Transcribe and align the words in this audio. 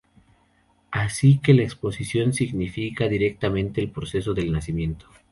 Así 0.89 1.37
que 1.37 1.53
la 1.53 1.61
exposición 1.61 2.33
significa 2.33 3.07
directamente 3.07 3.81
el 3.81 3.91
proceso 3.91 4.33
del 4.33 4.51
nacimiento". 4.51 5.05